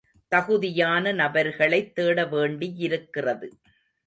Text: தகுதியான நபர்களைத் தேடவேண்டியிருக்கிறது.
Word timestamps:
தகுதியான 0.27 1.13
நபர்களைத் 1.13 1.99
தேடவேண்டியிருக்கிறது. 1.99 3.49